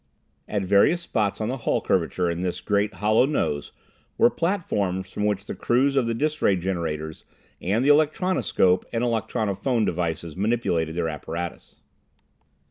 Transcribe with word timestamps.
At 0.47 0.63
various 0.63 1.03
spots 1.03 1.39
on 1.39 1.49
the 1.49 1.57
hull 1.57 1.79
curvature 1.79 2.27
in 2.27 2.41
this 2.41 2.59
great 2.59 2.95
"hollow 2.95 3.27
nose" 3.27 3.71
were 4.17 4.31
platforms 4.31 5.11
from 5.11 5.25
which 5.27 5.45
the 5.45 5.53
crews 5.53 5.95
of 5.95 6.07
the 6.07 6.15
dis 6.15 6.41
ray 6.41 6.55
generators 6.55 7.23
and 7.61 7.85
the 7.85 7.89
electronoscope 7.89 8.83
and 8.91 9.03
electronophone 9.03 9.85
devices 9.85 10.35
manipulated 10.35 10.95
their 10.95 11.07
apparatus. 11.07 11.75